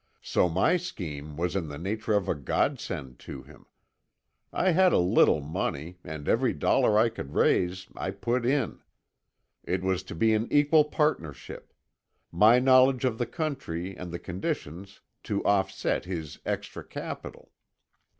[0.23, 3.67] So my scheme was in the nature of a Godsend to him.
[4.51, 8.79] I had a little money, and every dollar I could raise I put in.
[9.63, 11.71] It was to be an equal partnership:
[12.31, 17.51] my knowledge of the country and the conditions to offset his extra capital.